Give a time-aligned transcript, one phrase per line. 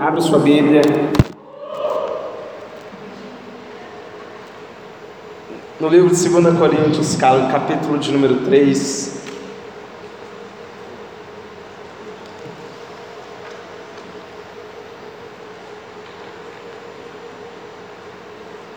[0.00, 0.80] Abra sua Bíblia.
[5.80, 9.22] No livro de 2 Coríntios, capítulo de número 3.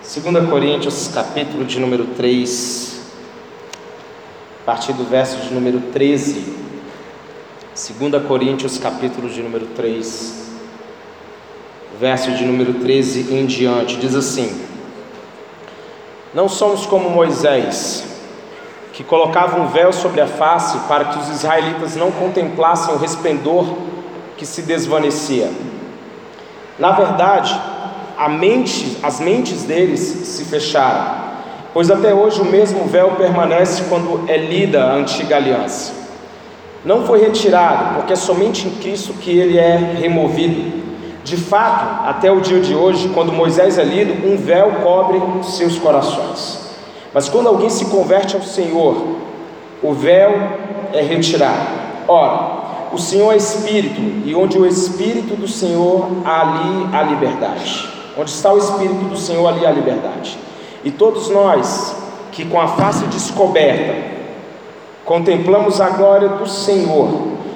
[0.02, 3.00] Segunda Coríntios, capítulo de número 3,
[4.62, 6.62] a partir do verso de número 13.
[7.76, 10.51] 2 Coríntios, capítulo de número 3,
[12.00, 14.62] verso de número 13 em diante, diz assim:
[16.34, 18.04] Não somos como Moisés,
[18.94, 23.66] que colocava um véu sobre a face para que os israelitas não contemplassem o resplendor
[24.38, 25.52] que se desvanecia.
[26.80, 27.60] Na verdade,
[28.30, 31.16] mente, as mentes deles se fecharam,
[31.74, 36.02] pois até hoje o mesmo véu permanece quando é lida a antiga aliança
[36.84, 40.81] não foi retirado, porque é somente em Cristo que ele é removido.
[41.24, 45.78] De fato, até o dia de hoje, quando Moisés é lido, um véu cobre seus
[45.78, 46.60] corações.
[47.14, 49.18] Mas quando alguém se converte ao Senhor,
[49.84, 50.32] o véu
[50.94, 51.68] é retirado.
[52.08, 57.90] Ora, o Senhor é Espírito, e onde o Espírito do Senhor, ali há liberdade.
[58.18, 60.38] Onde está o Espírito do Senhor, ali há liberdade.
[60.84, 61.96] E todos nós
[62.32, 64.12] que com a face descoberta
[65.06, 67.10] Contemplamos a glória do Senhor,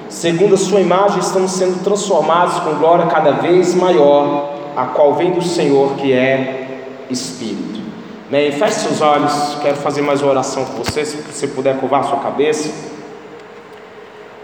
[0.08, 5.32] segundo a Sua imagem, estamos sendo transformados com glória cada vez maior, a qual vem
[5.32, 7.80] do Senhor, que é Espírito.
[8.28, 8.50] Amém?
[8.52, 12.18] Feche seus olhos, quero fazer mais uma oração com você, se você puder curvar sua
[12.18, 12.70] cabeça.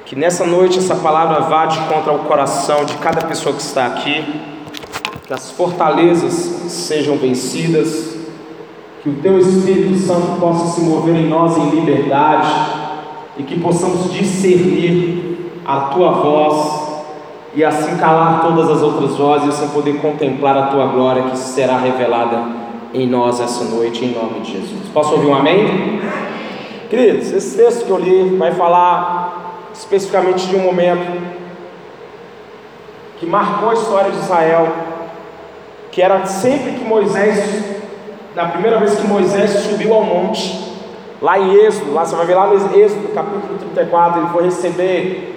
[0.05, 3.87] Que nessa noite essa palavra vá de contra o coração de cada pessoa que está
[3.87, 4.41] aqui,
[5.27, 6.33] que as fortalezas
[6.71, 8.17] sejam vencidas,
[9.03, 12.53] que o Teu Espírito Santo possa se mover em nós em liberdade
[13.37, 15.32] e que possamos discernir
[15.65, 16.93] a tua voz
[17.55, 21.37] e assim calar todas as outras vozes e assim poder contemplar a tua glória que
[21.37, 22.43] será revelada
[22.95, 24.89] em nós essa noite, em nome de Jesus.
[24.93, 26.01] Posso ouvir um amém?
[26.89, 31.23] Queridos, esse texto que eu li vai falar especificamente de um momento
[33.19, 34.69] que marcou a história de Israel,
[35.91, 37.81] que era sempre que Moisés,
[38.35, 40.73] na primeira vez que Moisés subiu ao monte,
[41.23, 45.32] Lá em Êxodo, lá você vai ver lá no Êxodo, capítulo 34, ele foi receber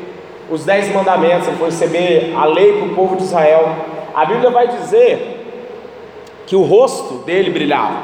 [0.49, 3.75] os dez mandamentos, ele foi receber a lei para o povo de Israel.
[4.13, 5.41] A Bíblia vai dizer
[6.45, 7.97] que o rosto dele brilhava,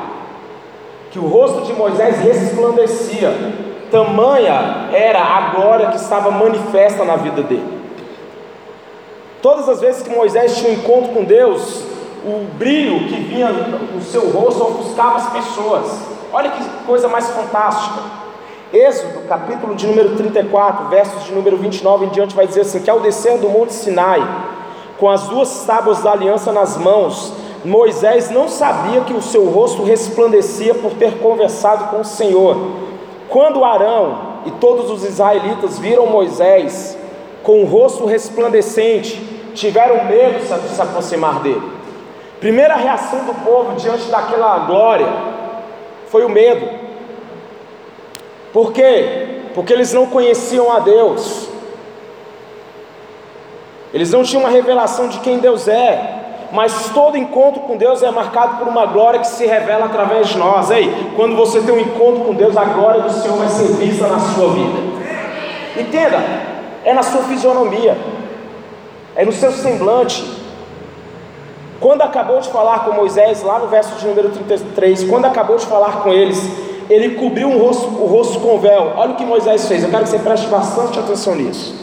[1.12, 3.32] que o rosto de Moisés resplandecia,
[3.92, 7.82] tamanha era a glória que estava manifesta na vida dele.
[9.42, 11.84] Todas as vezes que Moisés tinha um encontro com Deus,
[12.24, 16.12] o brilho que vinha no seu rosto ofuscava as pessoas.
[16.32, 18.02] Olha que coisa mais fantástica.
[18.74, 22.90] Êxodo, capítulo de número 34, versos de número 29 em diante, vai dizer assim: que
[22.90, 24.22] ao descer do monte Sinai,
[24.98, 27.34] com as duas tábuas da aliança nas mãos,
[27.66, 32.56] Moisés não sabia que o seu rosto resplandecia por ter conversado com o Senhor.
[33.28, 36.98] Quando Arão e todos os israelitas viram Moisés
[37.44, 39.18] com o rosto resplandecente,
[39.54, 41.62] tiveram medo de se aproximar dele.
[42.40, 45.08] Primeira reação do povo diante daquela glória
[46.08, 46.81] foi o medo.
[48.54, 49.42] Por quê?
[49.54, 51.48] Porque eles não conheciam a Deus.
[53.94, 56.20] Eles não tinham uma revelação de quem Deus é.
[56.52, 60.38] Mas todo encontro com Deus é marcado por uma glória que se revela através de
[60.38, 60.70] nós.
[60.70, 64.08] Ei, quando você tem um encontro com Deus, a glória do Senhor vai ser vista
[64.08, 64.80] na sua vida.
[65.78, 66.18] Entenda,
[66.84, 67.98] é na sua fisionomia,
[69.16, 70.42] é no seu semblante,
[71.80, 75.66] quando acabou de falar com Moisés, lá no verso de número 33, quando acabou de
[75.66, 76.38] falar com eles,
[76.92, 78.92] ele cobriu o rosto, o rosto com véu.
[78.98, 81.74] Olha o que Moisés fez, eu quero que você preste bastante atenção nisso.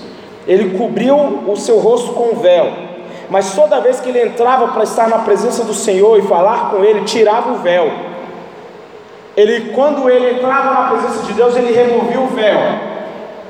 [0.46, 2.70] Ele cobriu o seu rosto com véu,
[3.30, 6.84] mas toda vez que ele entrava para estar na presença do Senhor e falar com
[6.84, 7.91] ele, tirava o véu.
[9.34, 12.58] Ele, quando ele entrava na presença de Deus, ele removia o véu,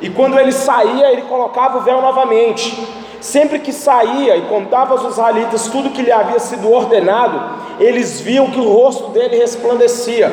[0.01, 2.87] e quando ele saía, ele colocava o véu novamente.
[3.21, 7.41] Sempre que saía e contava aos israelitas tudo que lhe havia sido ordenado,
[7.81, 10.33] eles viam que o rosto dele resplandecia.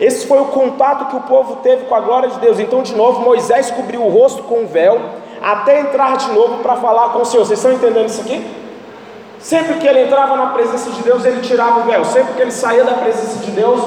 [0.00, 2.58] Esse foi o contato que o povo teve com a glória de Deus.
[2.58, 4.98] Então, de novo, Moisés cobriu o rosto com um véu,
[5.42, 7.44] até entrar de novo para falar com o Senhor.
[7.44, 8.42] Vocês estão entendendo isso aqui?
[9.38, 12.04] Sempre que ele entrava na presença de Deus, ele tirava o véu.
[12.06, 13.80] Sempre que ele saía da presença de Deus,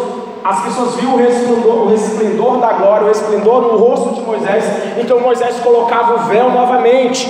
[0.44, 4.65] as pessoas viam o resplendor, o resplendor da glória, o resplendor no rosto de Moisés.
[4.98, 7.27] Então Moisés colocava o véu novamente.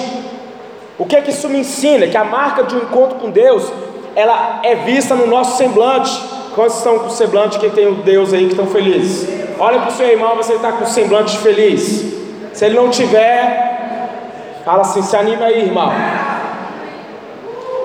[0.98, 2.08] O que é que isso me ensina?
[2.08, 3.72] Que a marca de um encontro com Deus,
[4.16, 6.33] ela é vista no nosso semblante.
[6.56, 7.58] Quantos estão com semblante?
[7.60, 9.28] Quem tem o Deus aí que estão felizes?
[9.60, 12.14] Olha para o seu irmão, você está com semblante feliz.
[12.54, 15.92] Se ele não tiver, fala assim: se anima aí, irmão.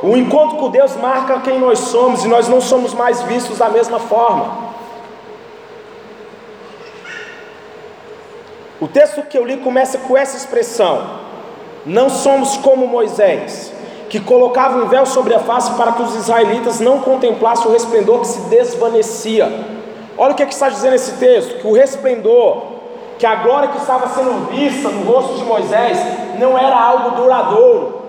[0.03, 3.69] O encontro com Deus marca quem nós somos e nós não somos mais vistos da
[3.69, 4.69] mesma forma.
[8.81, 11.19] O texto que eu li começa com essa expressão:
[11.87, 13.73] Não somos como Moisés,
[14.09, 18.21] que colocava um véu sobre a face para que os israelitas não contemplassem o resplendor
[18.21, 19.47] que se desvanecia.
[20.17, 22.63] Olha o que, é que está dizendo esse texto: que o resplendor,
[23.19, 25.99] que a glória que estava sendo vista no rosto de Moisés,
[26.39, 28.03] não era algo duradouro,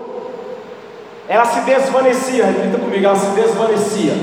[1.28, 4.14] ela se desvanecia, repita comigo, ela se desvanecia.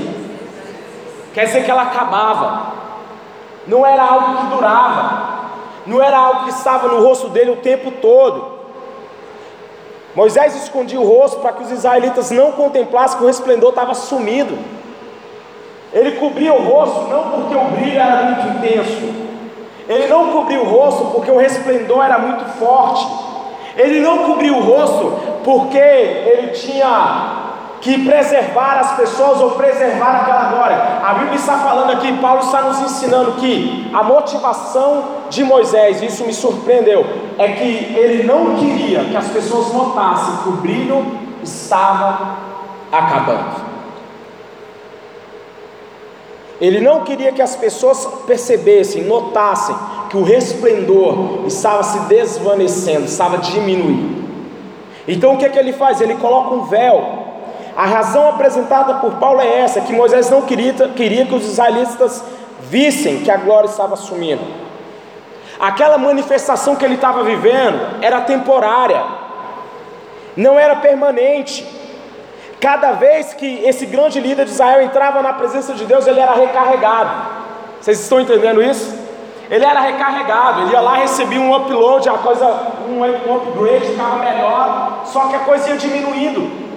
[1.32, 2.72] Quer dizer que ela acabava,
[3.66, 5.28] não era algo que durava,
[5.86, 8.57] não era algo que estava no rosto dele o tempo todo.
[10.14, 14.58] Moisés escondia o rosto para que os israelitas não contemplassem que o resplendor estava sumido.
[15.92, 19.14] Ele cobria o rosto não porque o brilho era muito intenso,
[19.88, 23.06] ele não cobria o rosto porque o resplendor era muito forte,
[23.74, 27.47] ele não cobriu o rosto porque ele tinha
[27.80, 30.76] que preservar as pessoas ou preservar aquela glória.
[31.02, 36.24] A Bíblia está falando aqui, Paulo está nos ensinando que a motivação de Moisés, isso
[36.24, 37.06] me surpreendeu,
[37.38, 41.06] é que ele não queria que as pessoas notassem que o brilho
[41.42, 42.36] estava
[42.90, 43.68] acabando.
[46.60, 49.76] Ele não queria que as pessoas percebessem, notassem
[50.10, 54.18] que o resplendor estava se desvanecendo, estava diminuindo.
[55.06, 56.00] Então o que é que ele faz?
[56.00, 57.17] Ele coloca um véu.
[57.78, 62.24] A razão apresentada por Paulo é essa: que Moisés não queria, queria que os israelitas
[62.62, 64.42] vissem que a glória estava sumindo.
[65.60, 69.00] Aquela manifestação que ele estava vivendo era temporária,
[70.36, 71.64] não era permanente.
[72.60, 76.34] Cada vez que esse grande líder de Israel entrava na presença de Deus, ele era
[76.34, 77.10] recarregado.
[77.80, 78.92] Vocês estão entendendo isso?
[79.48, 82.44] Ele era recarregado, ele ia lá recebia um upload, a coisa,
[82.88, 83.04] um,
[83.36, 86.67] upgrade, ficava melhor, só que a coisa ia diminuindo.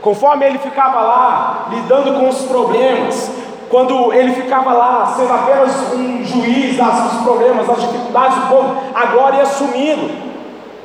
[0.00, 3.30] Conforme ele ficava lá, lidando com os problemas,
[3.68, 9.06] quando ele ficava lá, sendo apenas um juiz dos problemas, das dificuldades do povo, a
[9.06, 10.10] glória ia sumindo.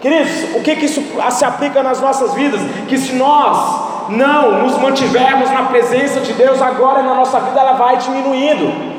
[0.02, 1.02] Queridos, o que, que isso
[1.32, 2.62] se aplica nas nossas vidas?
[2.88, 7.60] Que se nós não nos mantivermos na presença de Deus, a glória na nossa vida
[7.60, 8.96] ela vai diminuindo.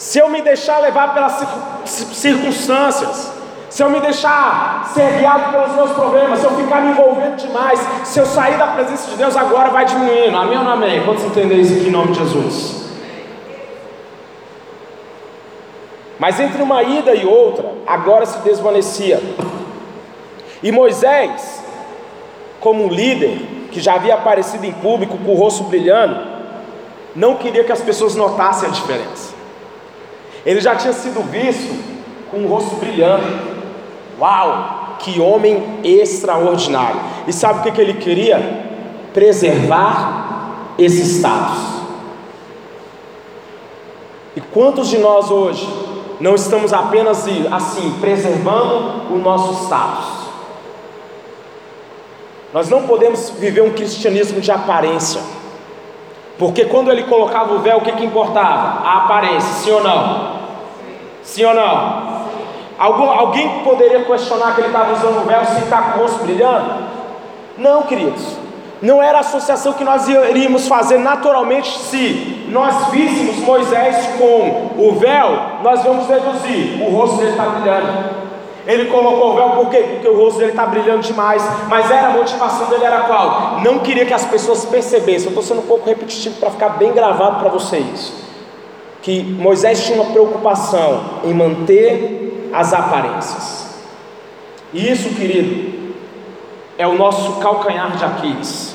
[0.00, 1.46] se eu me deixar levar pelas
[1.84, 3.30] circunstâncias,
[3.70, 7.80] se eu me deixar ser guiado pelos meus problemas, se eu ficar me envolvendo demais,
[8.04, 10.36] se eu sair da presença de Deus, agora vai diminuindo.
[10.36, 11.04] Amém ou não amém?
[11.04, 12.90] Quantos entendem isso aqui em nome de Jesus?
[16.18, 19.22] Mas entre uma ida e outra, agora se desvanecia.
[20.62, 21.64] E Moisés,
[22.58, 23.38] como líder,
[23.70, 26.20] que já havia aparecido em público com o rosto brilhando,
[27.14, 29.32] não queria que as pessoas notassem a diferença.
[30.44, 31.72] Ele já tinha sido visto
[32.30, 33.49] com o rosto brilhando.
[34.20, 37.00] Uau, que homem extraordinário!
[37.26, 38.68] E sabe o que, que ele queria?
[39.14, 41.70] Preservar esse status.
[44.36, 45.66] E quantos de nós hoje
[46.20, 50.20] não estamos apenas assim, preservando o nosso status?
[52.52, 55.20] Nós não podemos viver um cristianismo de aparência.
[56.38, 58.86] Porque quando ele colocava o véu, o que, que importava?
[58.86, 60.40] A aparência, sim ou não?
[61.22, 62.19] Sim ou não?
[62.80, 66.24] Algum, alguém poderia questionar que ele estava usando o véu sem estar com o rosto
[66.24, 66.82] brilhando?
[67.58, 68.38] Não, queridos.
[68.80, 74.94] Não era a associação que nós iríamos fazer naturalmente se nós víssemos Moisés com o
[74.98, 75.28] véu,
[75.62, 78.20] nós vamos deduzir, o rosto dele está brilhando.
[78.66, 79.84] Ele colocou o véu por quê?
[79.90, 81.46] Porque o rosto dele está brilhando demais.
[81.68, 83.60] Mas era a motivação dele era qual?
[83.62, 85.26] Não queria que as pessoas percebessem.
[85.26, 88.10] Eu estou sendo um pouco repetitivo para ficar bem gravado para vocês.
[89.02, 93.66] Que Moisés tinha uma preocupação em manter as aparências.
[94.72, 95.94] E isso, querido,
[96.78, 98.74] é o nosso calcanhar de Aquiles.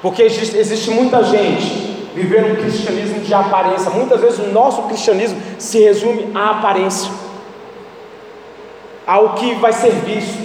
[0.00, 3.90] Porque existe, muita gente vivendo um cristianismo de aparência.
[3.90, 7.10] Muitas vezes o nosso cristianismo se resume à aparência
[9.06, 10.38] ao que vai ser visto,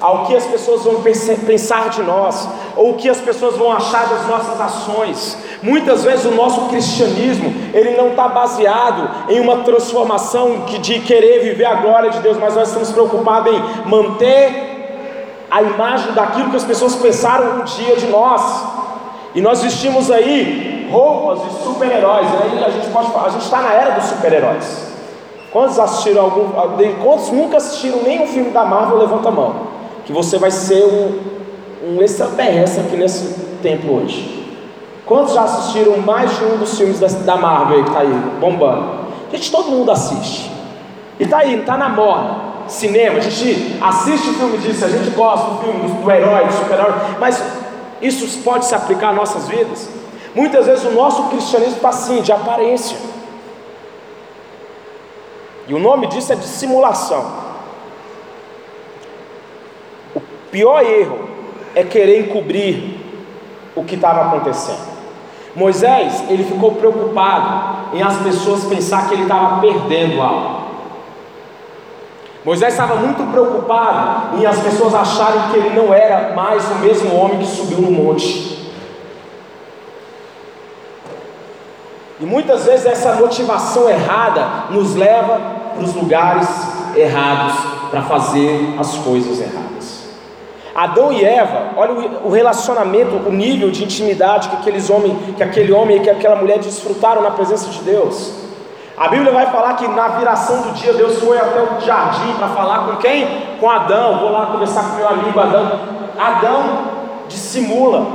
[0.00, 1.02] ao que as pessoas vão
[1.46, 5.38] pensar de nós, ou o que as pessoas vão achar das nossas ações.
[5.62, 11.64] Muitas vezes o nosso cristianismo ele não está baseado em uma transformação de querer viver
[11.64, 14.68] a glória de Deus, mas nós estamos preocupados em manter
[15.50, 18.42] a imagem daquilo que as pessoas pensaram um dia de nós.
[19.34, 22.28] E nós vestimos aí roupas de super-heróis.
[22.40, 24.88] Aí a gente pode a gente está na era dos super-heróis.
[25.50, 26.48] Quantos assistiram algum.
[27.02, 28.98] Quantos nunca assistiram nenhum filme da Marvel?
[28.98, 29.54] Levanta a mão.
[30.04, 34.37] Que você vai ser um, um extraterrestre aqui nesse tempo hoje.
[35.08, 39.06] Quantos já assistiram mais de um dos filmes da, Marvel que está aí, bombando?
[39.32, 40.52] Gente, todo mundo assiste.
[41.18, 42.48] E está aí, está na moda.
[42.68, 46.52] cinema, a gente assiste filme disso, a gente gosta do filme do, do herói, do
[46.52, 47.42] super-herói, mas
[48.02, 49.88] isso pode se aplicar às nossas vidas?
[50.34, 52.98] Muitas vezes o nosso cristianismo está assim, de aparência.
[55.66, 57.32] E o nome disso é dissimulação.
[60.14, 61.30] O pior erro
[61.74, 63.00] é querer encobrir
[63.74, 64.97] o que estava acontecendo.
[65.58, 70.58] Moisés, ele ficou preocupado em as pessoas pensar que ele estava perdendo algo.
[72.44, 77.12] Moisés estava muito preocupado em as pessoas acharem que ele não era mais o mesmo
[77.12, 78.70] homem que subiu no monte.
[82.20, 85.40] E muitas vezes essa motivação errada nos leva
[85.74, 86.48] para os lugares
[86.94, 87.54] errados
[87.90, 89.97] para fazer as coisas erradas.
[90.74, 91.92] Adão e Eva, olha
[92.24, 96.36] o relacionamento, o nível de intimidade que aqueles homens, que aquele homem e que aquela
[96.36, 98.48] mulher desfrutaram na presença de Deus.
[98.96, 102.48] A Bíblia vai falar que na viração do dia Deus foi até o jardim para
[102.48, 103.28] falar com quem?
[103.60, 104.18] Com Adão.
[104.18, 105.80] Vou lá conversar com meu amigo Adão.
[106.18, 106.62] Adão
[107.28, 108.06] dissimula.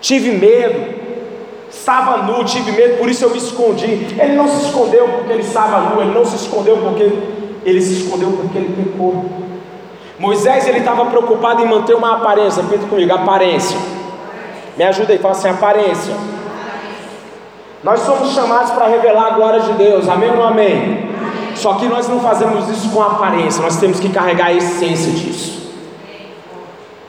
[0.00, 0.94] Tive medo,
[1.70, 4.16] estava nu, tive medo, por isso eu me escondi.
[4.18, 7.12] Ele não se escondeu porque ele estava nu, ele não se escondeu porque
[7.64, 9.24] ele se escondeu porque ele pecou.
[10.18, 13.78] Moisés ele estava preocupado em manter uma aparência, repita comigo, aparência.
[14.76, 16.14] Me ajuda aí, fala assim, aparência.
[17.84, 21.08] Nós somos chamados para revelar a glória de Deus, amém ou não amém?
[21.54, 25.67] Só que nós não fazemos isso com aparência, nós temos que carregar a essência disso.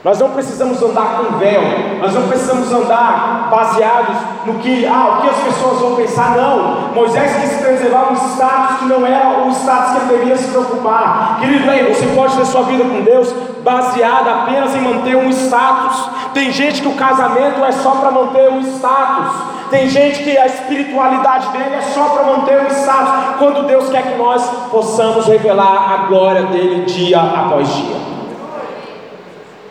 [0.02, 1.60] Nós não precisamos andar com véu,
[2.00, 4.16] nós não precisamos andar baseados
[4.46, 6.88] no que, ah, o que as pessoas vão pensar, não.
[6.94, 11.36] Moisés quis preservar um status que não era o status que ele deveria se preocupar.
[11.40, 13.30] Querido, aí, você pode ter sua vida com Deus
[13.62, 16.08] baseada apenas em manter um status.
[16.32, 19.34] Tem gente que o casamento é só para manter um status.
[19.68, 23.36] Tem gente que a espiritualidade dele é só para manter um status.
[23.38, 28.19] Quando Deus quer que nós possamos revelar a glória dele dia após dia.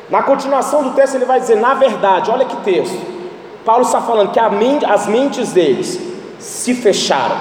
[0.09, 2.99] Na continuação do texto, ele vai dizer: na verdade, olha que texto.
[3.63, 4.39] Paulo está falando que
[4.85, 5.99] as mentes deles
[6.39, 7.37] se fecharam,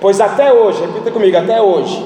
[0.00, 2.04] pois até hoje, repita comigo, até hoje,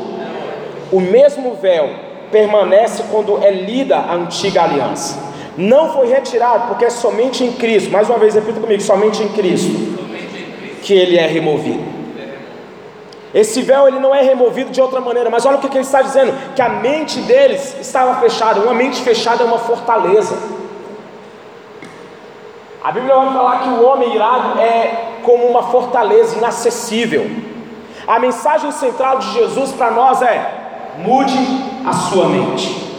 [0.91, 1.91] o mesmo véu
[2.31, 5.19] permanece quando é lida a antiga aliança.
[5.59, 9.29] Não foi retirado, porque é somente em Cristo, mais uma vez, repita comigo: somente em
[9.29, 9.99] Cristo,
[10.83, 11.90] que ele é removido.
[13.33, 16.03] Esse véu ele não é removido de outra maneira, mas olha o que, ele está
[16.03, 18.61] dizendo: que a mente deles estava fechada.
[18.61, 20.37] Uma mente fechada é uma fortaleza.
[22.83, 27.31] A Bíblia vai falar que o homem irado é como uma fortaleza inacessível.
[28.07, 30.51] A mensagem central de Jesus para nós é:
[30.99, 31.39] mude
[31.87, 32.91] a sua mente.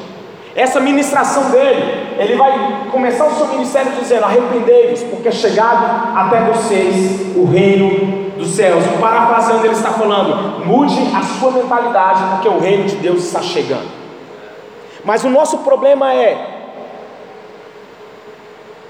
[0.56, 6.42] Essa ministração dele, ele vai começar o seu ministério dizendo: arrependei-vos, porque é chegado até
[6.52, 8.84] vocês o reino dos céus.
[9.00, 13.90] Parafraseando, ele está falando: mude a sua mentalidade, porque o reino de Deus está chegando.
[15.04, 16.60] Mas o nosso problema é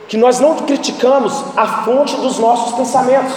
[0.08, 3.34] que nós não criticamos a fonte dos nossos pensamentos.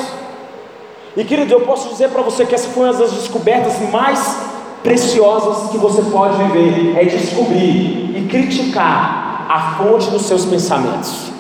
[1.16, 4.37] E querido, eu posso dizer para você que essa foi uma das descobertas mais
[4.83, 11.33] preciosas que você pode viver, é descobrir e criticar a fonte dos seus pensamentos.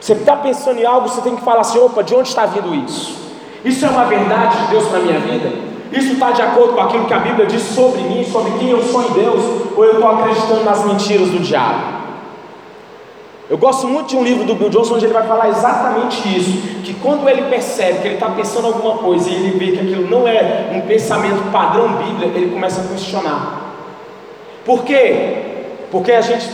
[0.00, 2.72] Você está pensando em algo, você tem que falar assim: opa, de onde está vindo
[2.72, 3.25] isso?
[3.64, 5.52] Isso é uma verdade de Deus para a minha vida?
[5.92, 8.82] Isso está de acordo com aquilo que a Bíblia diz sobre mim, sobre quem eu
[8.82, 9.42] sou em Deus?
[9.76, 11.96] Ou eu estou acreditando nas mentiras do diabo?
[13.48, 16.82] Eu gosto muito de um livro do Bill Johnson onde ele vai falar exatamente isso:
[16.82, 20.10] que quando ele percebe que ele está pensando alguma coisa e ele vê que aquilo
[20.10, 23.74] não é um pensamento padrão Bíblia, ele começa a questionar.
[24.64, 25.36] Por quê?
[25.92, 26.48] Porque a gente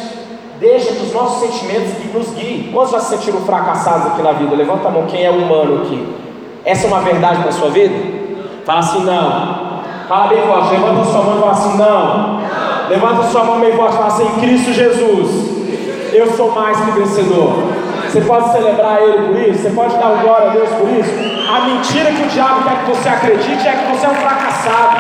[0.61, 2.71] deixa que os nossos sentimentos nos guiem.
[2.71, 4.55] Quantos já se sentiram fracassados aqui na vida?
[4.55, 6.22] Levanta a mão, quem é humano aqui?
[6.65, 7.95] Essa é uma verdade para a sua vida?
[8.65, 9.83] Fala assim, não.
[10.09, 12.89] Fala bem forte, levanta sua mão e fala assim, não.
[12.89, 16.91] Levanta sua mão bem forte e fala assim, em Cristo Jesus, eu sou mais que
[16.93, 17.65] vencedor.
[18.09, 19.63] Você pode celebrar Ele por isso?
[19.63, 21.11] Você pode dar glória a Deus por isso?
[21.51, 24.97] A mentira que o diabo quer que você acredite é que você é um fracassado.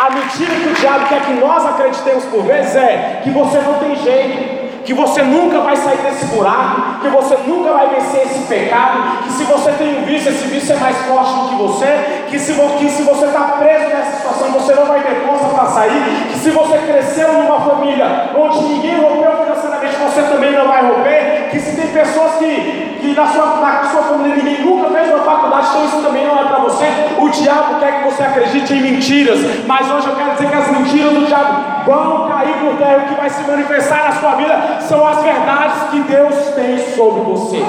[0.00, 3.74] A mentira que o diabo quer que nós acreditemos por vezes é que você não
[3.74, 8.46] tem jeito que você nunca vai sair desse buraco, que você nunca vai vencer esse
[8.46, 12.24] pecado, que se você tem um vício, esse vício é mais forte do que você,
[12.28, 15.66] que se, que se você está preso nessa situação, você não vai ter força para
[15.66, 20.82] sair, que se você cresceu numa família onde ninguém rompeu financeiramente, você também não vai
[20.82, 25.08] romper, que se tem pessoas que, que na, sua, na sua família ninguém nunca fez
[25.08, 26.86] uma faculdade, então isso também não é para você,
[27.18, 30.70] o diabo quer que você acredite em mentiras, mas hoje eu quero dizer que as
[30.70, 34.78] mentiras do diabo vão cair por terra, o que vai se manifestar na sua vida
[34.80, 37.64] são as verdades que Deus tem sobre você.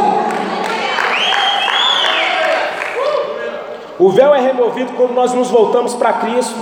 [3.97, 6.55] O véu é removido quando nós nos voltamos para Cristo.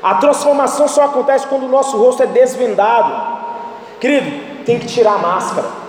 [0.00, 3.42] A transformação só acontece quando o nosso rosto é desvendado.
[3.98, 5.81] Querido, tem que tirar a máscara.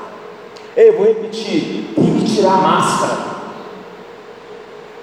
[0.76, 3.18] Ei, vou repetir: tem que tirar a máscara.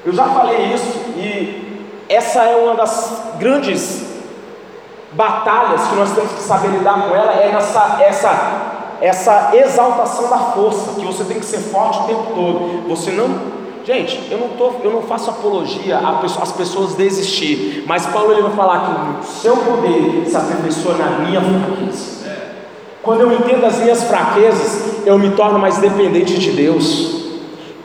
[0.04, 4.04] Eu já falei isso e essa é uma das grandes
[5.12, 10.36] batalhas que nós temos que saber lidar com ela é nessa essa essa exaltação da
[10.36, 12.88] força, que você tem que ser forte o tempo todo.
[12.88, 18.32] Você não Gente, eu não, tô, eu não faço apologia às pessoas desistir, mas Paulo
[18.32, 22.19] ele vai falar que o seu poder se aperfeiçoa na minha fraqueza.
[23.02, 27.21] Quando eu entendo as minhas fraquezas, eu me torno mais dependente de Deus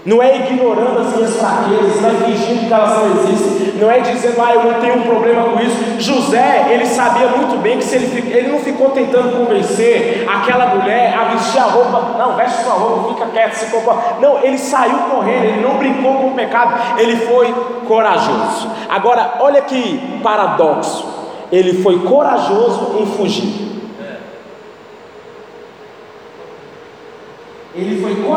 [0.06, 4.00] não é ignorando as minhas fraquezas, não é fingindo que elas não existem, não é
[4.02, 5.76] dizendo, ah, eu não tenho um problema com isso.
[6.00, 11.12] José, ele sabia muito bem que se ele, ele não ficou tentando convencer aquela mulher
[11.12, 14.18] a vestir a roupa, não, veste sua roupa, fica quieto, se comporta.
[14.22, 17.52] Não, ele saiu correndo, ele não brincou com o pecado, ele foi
[17.88, 18.70] corajoso.
[18.88, 21.04] Agora, olha que paradoxo,
[21.52, 23.65] ele foi corajoso em fugir.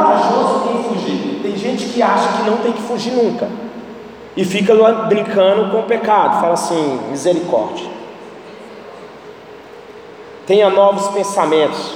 [0.04, 1.40] Corajoso em fugir.
[1.42, 3.48] Tem gente que acha que não tem que fugir nunca.
[4.36, 4.74] E fica
[5.08, 6.40] brincando com o pecado.
[6.40, 7.86] Fala assim: misericórdia.
[10.46, 11.94] Tenha novos pensamentos.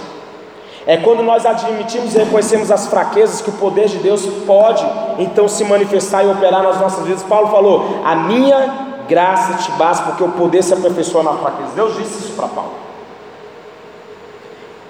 [0.85, 4.85] É quando nós admitimos e reconhecemos as fraquezas que o poder de Deus pode
[5.19, 7.23] então se manifestar e operar nas nossas vidas.
[7.23, 11.71] Paulo falou: A minha graça te basta, porque o poder se aperfeiçoa na fraqueza.
[11.75, 12.73] Deus disse isso para Paulo.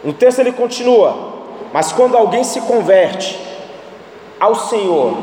[0.03, 1.32] No texto ele continua:
[1.73, 3.39] mas quando alguém se converte
[4.39, 5.15] ao Senhor,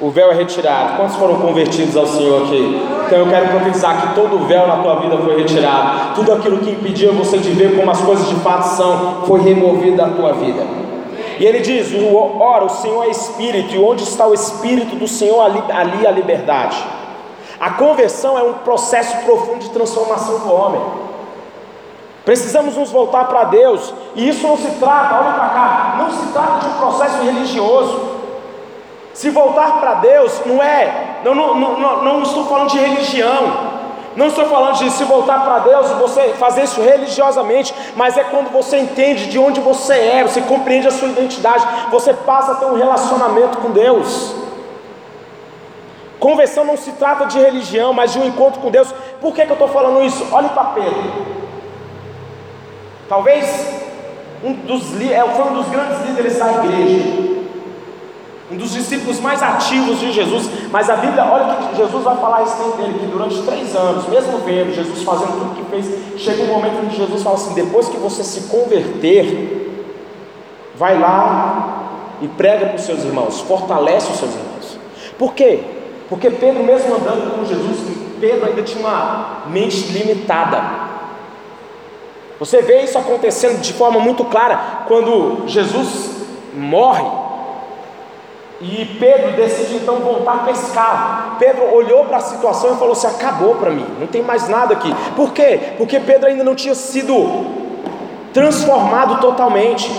[0.00, 0.96] o véu é retirado.
[0.96, 2.80] Quantos foram convertidos ao Senhor aqui?
[3.06, 6.14] Então eu quero profetizar que todo o véu na tua vida foi retirado.
[6.14, 9.96] Tudo aquilo que impedia você de ver como as coisas de fato são, foi removido
[9.96, 10.62] da tua vida.
[11.38, 11.88] E ele diz:
[12.38, 16.10] Ora, o Senhor é Espírito, e onde está o Espírito do Senhor, ali, ali a
[16.10, 16.76] liberdade.
[17.58, 20.80] A conversão é um processo profundo de transformação do homem.
[22.24, 26.32] Precisamos nos voltar para Deus, e isso não se trata, olha para cá, não se
[26.32, 28.20] trata de um processo religioso.
[29.14, 33.70] Se voltar para Deus não é, não, não, não, não estou falando de religião,
[34.16, 38.50] não estou falando de se voltar para Deus você fazer isso religiosamente, mas é quando
[38.50, 42.66] você entende de onde você é, você compreende a sua identidade, você passa a ter
[42.66, 44.34] um relacionamento com Deus.
[46.18, 48.92] Conversão não se trata de religião, mas de um encontro com Deus.
[49.22, 50.26] Por que, que eu estou falando isso?
[50.30, 51.39] Olhe para Pedro.
[53.10, 53.44] Talvez
[54.44, 57.40] um dos, é, foi um dos grandes líderes da igreja,
[58.52, 62.44] um dos discípulos mais ativos de Jesus, mas a Bíblia, olha que Jesus vai falar
[62.44, 66.44] respeito dele, que durante três anos, mesmo vendo Jesus fazendo tudo o que fez, chega
[66.44, 69.90] um momento em que Jesus fala assim: depois que você se converter,
[70.76, 71.88] vai lá
[72.22, 74.78] e prega para os seus irmãos, fortalece os seus irmãos.
[75.18, 75.64] Por quê?
[76.08, 77.76] Porque Pedro, mesmo andando com Jesus,
[78.20, 80.89] Pedro ainda tinha uma mente limitada.
[82.40, 86.10] Você vê isso acontecendo de forma muito clara quando Jesus
[86.54, 87.04] morre
[88.62, 91.36] e Pedro decide então voltar a pescar.
[91.38, 94.74] Pedro olhou para a situação e falou assim: acabou para mim, não tem mais nada
[94.74, 94.94] aqui.
[95.16, 95.74] Por quê?
[95.78, 97.46] Porque Pedro ainda não tinha sido
[98.32, 99.90] transformado totalmente.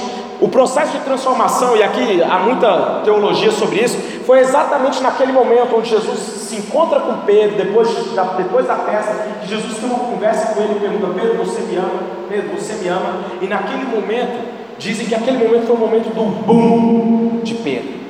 [0.41, 5.77] O processo de transformação, e aqui há muita teologia sobre isso, foi exatamente naquele momento
[5.77, 9.99] onde Jesus se encontra com Pedro, depois da, depois da festa, que Jesus tem uma
[9.99, 12.01] conversa com ele e pergunta: Pedro, você me ama?
[12.27, 13.19] Pedro, você me ama?
[13.39, 14.49] E naquele momento,
[14.79, 18.01] dizem que aquele momento foi o momento do boom de Pedro.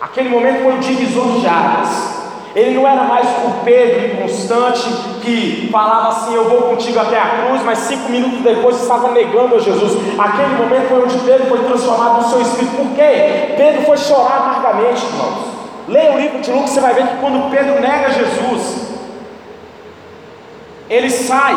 [0.00, 2.25] Aquele momento foi o divisor de águas.
[2.56, 4.88] Ele não era mais o Pedro inconstante
[5.20, 9.56] que falava assim: Eu vou contigo até a cruz, mas cinco minutos depois estava negando
[9.56, 9.92] a Jesus.
[10.18, 12.76] Aquele momento foi onde Pedro foi transformado no seu espírito.
[12.76, 13.52] Por quê?
[13.58, 15.38] Pedro foi chorar amargamente, irmãos.
[15.86, 18.88] Leia o livro de Lucas, você vai ver que quando Pedro nega Jesus,
[20.88, 21.54] ele sai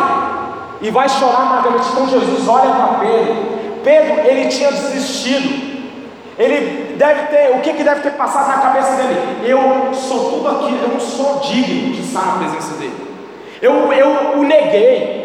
[0.81, 1.87] e vai chorar amargamente.
[1.93, 3.35] Então Jesus olha para Pedro.
[3.85, 5.68] Pedro, ele tinha desistido.
[6.39, 9.41] Ele deve ter, o que, que deve ter passado na cabeça dele?
[9.43, 12.95] Eu sou tudo aquilo, eu não sou digno de estar na presença dele.
[13.61, 15.19] Eu, eu o neguei.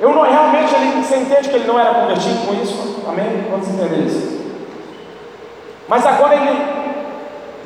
[0.00, 3.02] Eu não realmente ele, você entende que ele não era convertido com isso?
[3.06, 3.44] Amém?
[3.50, 4.38] Quantos entendem isso?
[5.86, 6.62] Mas agora ele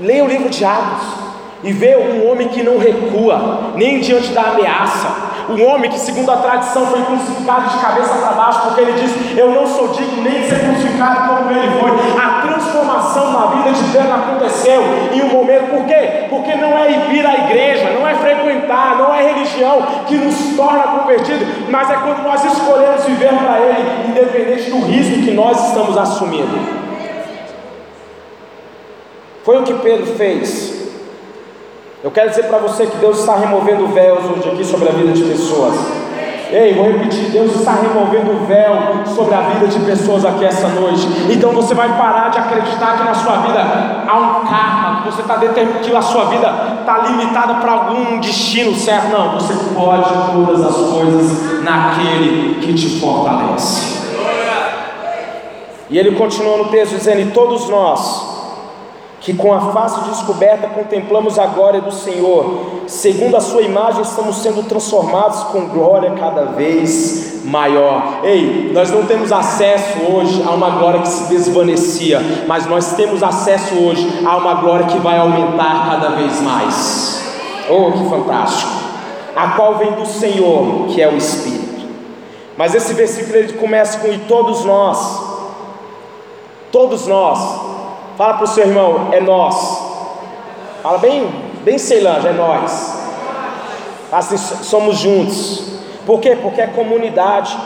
[0.01, 1.07] lê o livro de Atos
[1.63, 6.31] e vê um homem que não recua, nem diante da ameaça, um homem que, segundo
[6.31, 10.23] a tradição, foi crucificado de cabeça para baixo, porque ele diz: Eu não sou digno
[10.23, 11.91] nem de ser crucificado como ele foi.
[12.83, 16.27] Transformação na vida de Pedro aconteceu em um momento, por quê?
[16.29, 20.83] Porque não é vir à igreja, não é frequentar, não é religião que nos torna
[20.99, 25.97] convertidos, mas é quando nós escolhemos viver para Ele, independente do risco que nós estamos
[25.97, 26.83] assumindo.
[29.45, 30.83] Foi o que Pedro fez.
[32.03, 35.13] Eu quero dizer para você que Deus está removendo véus hoje aqui sobre a vida
[35.13, 36.02] de pessoas.
[36.53, 40.69] Ei, vou repetir: Deus está removendo o véu sobre a vida de pessoas aqui essa
[40.69, 41.09] noite.
[41.31, 43.59] Então você vai parar de acreditar que na sua vida
[44.07, 48.21] há um karma, que você está determinando que a sua vida está limitada para algum
[48.21, 49.09] destino certo.
[49.09, 54.03] Não, você pode todas as coisas naquele que te fortalece.
[55.89, 58.32] E ele continua no texto dizendo: E todos nós
[59.23, 64.43] que com a face descoberta contemplamos a glória do Senhor, segundo a Sua imagem estamos
[64.43, 68.19] sendo transformados com glória cada vez maior.
[68.25, 73.23] Ei, nós não temos acesso hoje a uma glória que se desvanecia, mas nós temos
[73.23, 77.23] acesso hoje a uma glória que vai aumentar cada vez mais.
[77.71, 78.73] Oh, que fantástico!
[79.37, 81.63] A qual vem do Senhor, que é o Espírito.
[82.57, 85.23] Mas esse versículo ele começa com: E todos nós,
[86.71, 87.72] todos nós,
[88.17, 89.55] Fala para o seu irmão, é nós.
[90.83, 91.29] Fala bem,
[91.65, 93.03] bem Ceilândia, é nós.
[94.11, 95.81] Assim somos juntos.
[96.05, 96.37] Por quê?
[96.41, 97.57] Porque é comunidade.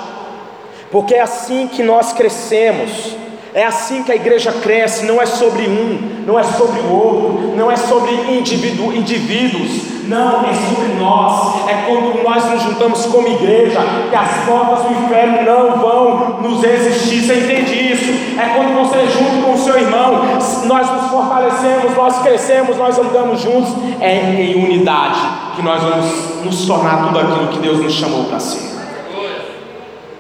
[0.91, 3.17] Porque é assim que nós crescemos.
[3.57, 7.57] É assim que a igreja cresce, não é sobre um, não é sobre o outro,
[7.57, 11.67] não é sobre indivíduo, indivíduos, não, é sobre nós.
[11.67, 13.81] É quando nós nos juntamos como igreja
[14.11, 17.23] que as portas do inferno não vão nos resistir.
[17.23, 18.39] Você entende isso?
[18.39, 20.36] É quando você junto com o seu irmão,
[20.66, 23.72] nós nos fortalecemos, nós crescemos, nós andamos juntos.
[24.00, 25.18] É em unidade
[25.57, 28.76] que nós vamos nos tornar tudo aquilo que Deus nos chamou para ser.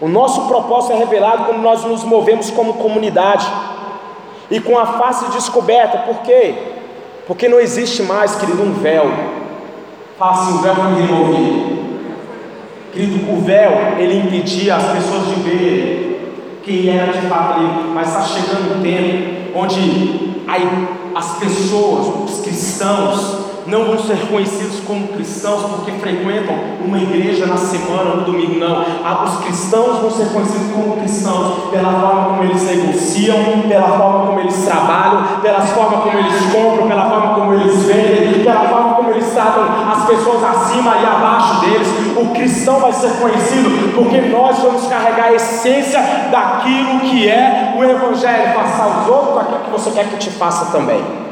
[0.00, 3.46] O nosso propósito é revelado quando nós nos movemos como comunidade
[4.50, 6.54] e com a face descoberta, por quê?
[7.26, 9.10] Porque não existe mais, querido, um véu.
[10.20, 11.76] Assim: o véu foi removido.
[12.92, 16.16] Querido, o véu ele impedia as pessoas de verem
[16.62, 20.25] quem era de fato ali, mas está chegando um tempo onde
[21.14, 26.54] as pessoas, os cristãos, não vão ser conhecidos como cristãos porque frequentam
[26.84, 28.84] uma igreja na semana, no domingo, não.
[29.04, 34.26] Ah, os cristãos vão ser conhecidos como cristãos pela forma como eles negociam, pela forma
[34.26, 38.94] como eles trabalham, pela forma como eles compram, pela forma como eles vendem, pela forma
[38.94, 39.25] como eles
[40.06, 41.88] pessoas acima e abaixo deles.
[42.16, 47.84] O cristão vai ser conhecido porque nós vamos carregar a essência daquilo que é o
[47.84, 51.26] Evangelho, passar aos outros aquilo que você quer que te faça também.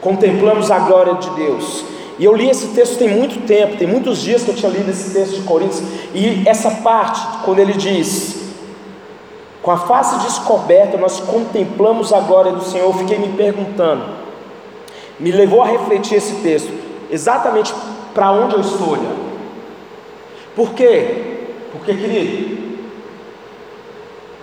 [0.00, 1.84] contemplamos a glória de Deus.
[2.18, 4.90] E eu li esse texto tem muito tempo, tem muitos dias que eu tinha lido
[4.90, 5.82] esse texto de Coríntios,
[6.14, 8.52] e essa parte, quando ele diz:
[9.62, 14.04] Com a face descoberta, nós contemplamos a glória do Senhor, eu fiquei me perguntando,
[15.20, 16.72] me levou a refletir esse texto,
[17.10, 17.72] exatamente
[18.14, 19.30] para onde eu estou olhando.
[20.56, 21.46] Por quê?
[21.70, 22.78] Porque, querido,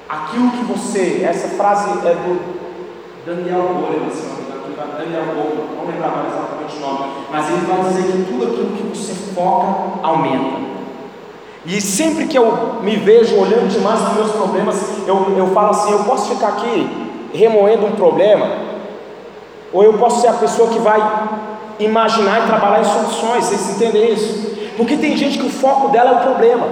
[0.07, 2.39] aquilo que você, essa frase é do
[3.25, 4.37] Daniel Goleman,
[4.97, 8.97] Daniel Goleman, não mais exatamente o nome, mas ele vai dizer que tudo aquilo que
[8.97, 10.67] você foca aumenta.
[11.65, 15.91] E sempre que eu me vejo olhando demais para meus problemas, eu, eu falo assim:
[15.91, 18.47] eu posso ficar aqui remoendo um problema,
[19.77, 20.99] ou eu posso ser a pessoa que vai
[21.79, 23.45] imaginar e trabalhar em soluções.
[23.45, 24.73] Vocês entendem isso?
[24.75, 26.67] Porque tem gente que o foco dela é o problema,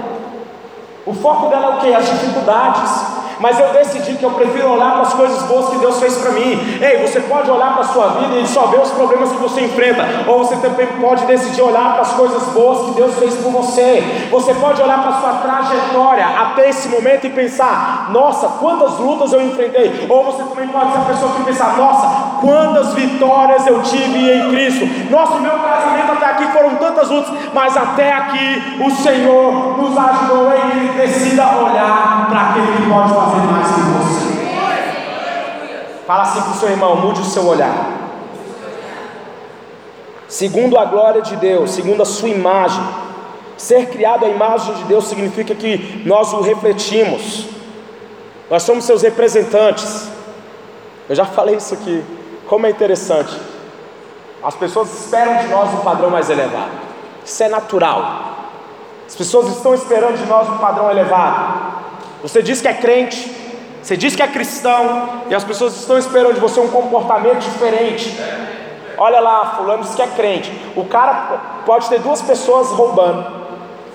[1.06, 1.94] o foco dela é o que?
[1.94, 5.98] As dificuldades mas eu decidi que eu prefiro olhar para as coisas boas que Deus
[5.98, 6.58] fez para mim.
[6.80, 9.62] Ei, você pode olhar para a sua vida e só ver os problemas que você
[9.62, 13.50] enfrenta, ou você também pode decidir olhar para as coisas boas que Deus fez por
[13.52, 14.02] você.
[14.30, 19.32] Você pode olhar para a sua trajetória até esse momento e pensar: nossa, quantas lutas
[19.32, 20.06] eu enfrentei.
[20.08, 24.50] Ou você também pode ser a pessoa que pensar: nossa, quantas vitórias eu tive em
[24.50, 25.10] Cristo.
[25.10, 30.52] Nossa, o meu casamento até foram tantas lutas, mas até aqui o Senhor nos ajudou
[30.52, 30.86] em Ele.
[30.96, 34.26] Decida olhar para aquele que pode fazer mais que você.
[36.06, 37.90] Fala assim para o seu irmão, mude o seu olhar.
[40.28, 42.82] Segundo a glória de Deus, segundo a sua imagem.
[43.56, 47.46] Ser criado à imagem de Deus significa que nós o refletimos.
[48.50, 50.08] Nós somos seus representantes.
[51.08, 52.04] Eu já falei isso aqui.
[52.46, 53.34] Como é interessante.
[54.46, 56.70] As pessoas esperam de nós um padrão mais elevado.
[57.24, 58.36] Isso é natural.
[59.04, 61.74] As pessoas estão esperando de nós um padrão elevado.
[62.22, 63.28] Você diz que é crente,
[63.82, 68.16] você diz que é cristão, e as pessoas estão esperando de você um comportamento diferente.
[68.96, 70.52] Olha lá, fulano diz que é crente.
[70.76, 73.26] O cara pode ter duas pessoas roubando,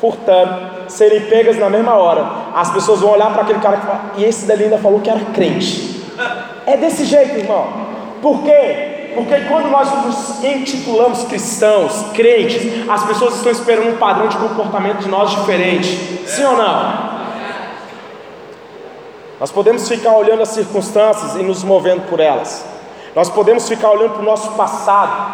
[0.01, 2.29] furtando, serem pegas na mesma hora.
[2.53, 5.09] As pessoas vão olhar para aquele cara que fala, e esse dali ainda falou que
[5.09, 6.11] era crente.
[6.65, 7.67] É desse jeito, irmão.
[8.21, 8.90] Por quê?
[9.13, 14.99] Porque quando nós nos intitulamos cristãos, crentes, as pessoas estão esperando um padrão de comportamento
[14.99, 16.23] de nós diferente.
[16.25, 17.11] Sim ou não?
[19.39, 22.63] Nós podemos ficar olhando as circunstâncias e nos movendo por elas,
[23.15, 25.33] Nós podemos ficar olhando para o nosso passado,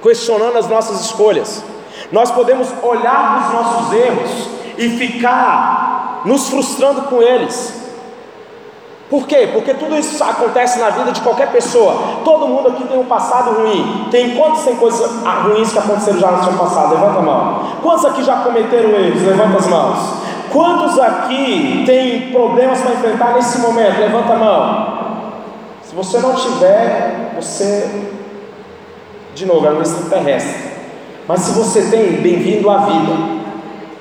[0.00, 1.62] questionando as nossas escolhas.
[2.10, 4.48] Nós podemos olhar para os nossos erros
[4.78, 7.87] e ficar nos frustrando com eles.
[9.10, 9.48] Por quê?
[9.52, 12.20] Porque tudo isso acontece na vida de qualquer pessoa.
[12.24, 14.06] Todo mundo aqui tem um passado ruim.
[14.10, 15.10] Tem quantos tem coisas
[15.44, 16.90] ruins que aconteceram já no seu passado?
[16.90, 17.62] Levanta a mão.
[17.82, 19.22] Quantos aqui já cometeram erros?
[19.22, 19.98] Levanta as mãos.
[20.52, 23.98] Quantos aqui têm problemas para enfrentar nesse momento?
[23.98, 24.98] Levanta a mão.
[25.82, 28.10] Se você não tiver, você,
[29.34, 30.70] de novo, é um extraterrestre.
[31.26, 33.12] Mas se você tem, bem-vindo à vida.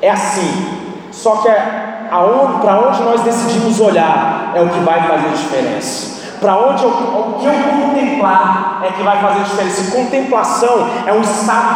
[0.02, 0.68] É assim.
[1.12, 6.18] Só que é para onde nós decidimos olhar é o que vai fazer diferença.
[6.40, 9.96] Para onde eu, o que eu contemplar é que vai fazer diferença.
[9.96, 11.68] Contemplação é um estado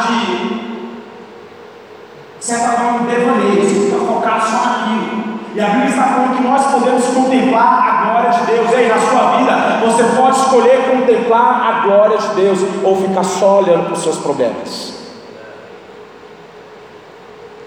[2.41, 5.39] de certa forma, um devaneio, você fica focado só naquilo.
[5.53, 8.71] E a Bíblia está falando que nós podemos contemplar a glória de Deus.
[8.71, 9.51] Ei, na sua vida,
[9.85, 14.17] você pode escolher contemplar a glória de Deus ou ficar só olhando para os seus
[14.17, 14.93] problemas.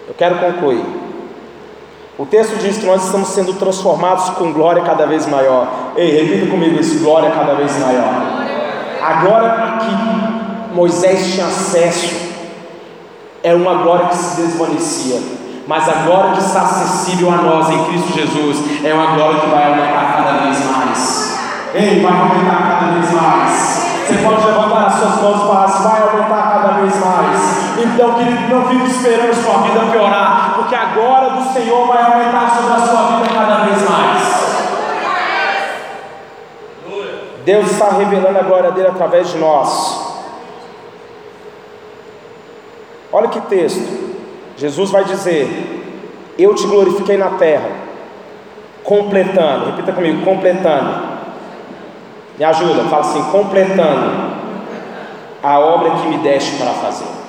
[0.09, 0.85] Eu quero concluir.
[2.17, 5.67] O texto diz que nós estamos sendo transformados com glória cada vez maior.
[5.97, 8.45] Ei, repita comigo isso: glória cada vez maior.
[9.03, 9.51] A glória
[9.81, 12.15] que Moisés tinha acesso
[13.43, 15.21] é uma glória que se desvanecia,
[15.67, 19.47] mas a glória que está acessível a nós em Cristo Jesus é uma glória que
[19.49, 21.39] vai aumentar cada vez mais.
[21.75, 23.75] Ei, vai aumentar cada vez mais.
[24.07, 26.44] Você pode levantar as suas mãos para as vai aumentar.
[27.85, 32.57] Então, querido, não fique esperando sua vida piorar, porque a glória do Senhor vai aumentar
[32.57, 34.45] sobre a sua vida cada vez mais.
[37.45, 40.03] Deus está revelando a glória dele através de nós.
[43.13, 44.15] Olha que texto.
[44.57, 45.85] Jesus vai dizer:
[46.39, 47.69] Eu te glorifiquei na terra,
[48.83, 51.15] completando, repita comigo, completando.
[52.39, 54.35] Me ajuda, fala assim: completando
[55.43, 57.24] a obra que me deste para fazer.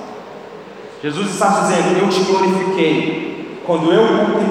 [1.06, 4.08] Jesus está dizendo: Eu te glorifiquei quando eu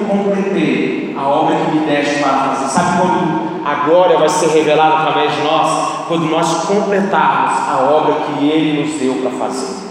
[0.07, 2.67] completei a obra que me deste para fazer.
[2.69, 6.07] Sabe quando a glória vai ser revelada através de nós?
[6.07, 9.83] Quando nós completarmos a obra que Ele nos deu para fazer.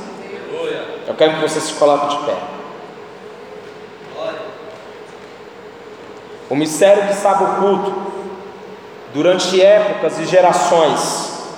[1.07, 2.37] Eu quero que você se coloque de pé.
[6.49, 7.93] O mistério que estava oculto
[9.13, 11.51] durante épocas e gerações,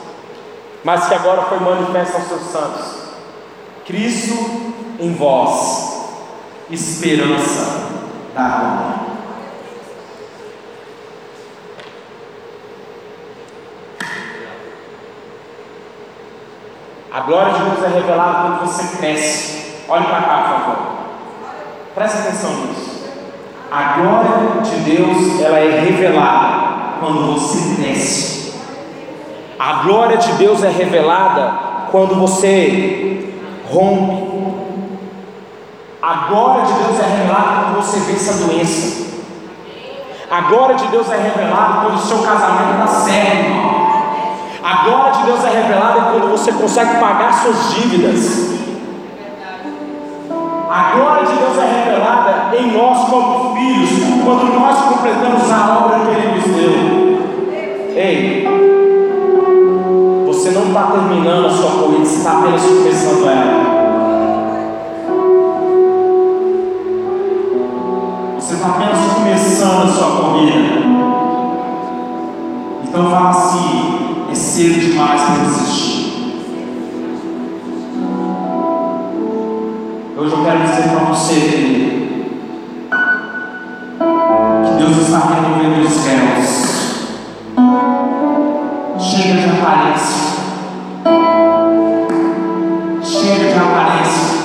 [0.83, 2.97] mas que agora foi manifesto aos seus santos.
[3.85, 4.66] Cristo
[4.99, 6.11] em vós,
[6.71, 7.89] esperança
[8.35, 9.07] da alma.
[17.13, 19.75] A glória de Deus é revelada quando você cresce.
[19.89, 20.97] Olhe para cá, por favor.
[21.95, 23.07] Presta atenção nisso.
[23.71, 28.55] A glória de Deus ela é revelada quando você cresce.
[29.59, 31.55] A glória de Deus é revelada
[31.91, 33.35] quando você
[33.71, 34.26] rompe.
[36.07, 39.07] A glória de Deus é revelada quando você vence a doença.
[40.31, 43.51] A glória de Deus é revelada quando o seu casamento dá certo,
[44.63, 48.55] a glória de Deus é revelada quando você consegue pagar suas dívidas.
[50.71, 53.91] A glória de Deus é revelada em nós como filhos,
[54.25, 57.17] quando nós completamos a obra que Ele nos deu.
[57.97, 58.47] Ei,
[60.25, 63.76] você não está terminando a sua corrida, você está apenas começando ela.
[69.77, 70.57] Começando a sua corrida.
[72.85, 75.97] Então fala assim é cedo demais para desistir.
[80.17, 81.35] Hoje eu quero dizer para você,
[84.65, 86.67] que Deus está removendo os céus.
[88.99, 90.37] Chega de aparência.
[93.03, 94.37] Chega de aparência.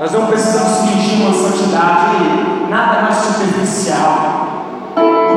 [0.00, 2.05] Nós não precisamos fingir uma santidade
[2.68, 4.46] nada mais superficial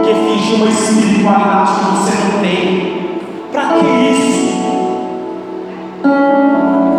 [0.04, 3.20] que fingir uma espiritualidade que você não tem.
[3.52, 4.50] Para que isso?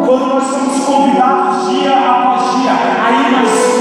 [0.07, 3.80] Quando nós somos convidados dia após dia a ir mais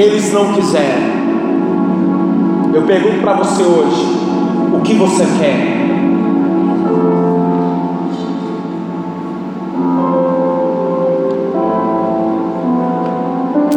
[0.00, 1.20] eles não quiserem.
[2.72, 4.06] Eu pergunto para você hoje:
[4.72, 5.89] o que você quer?